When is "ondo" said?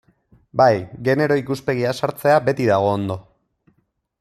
2.95-3.21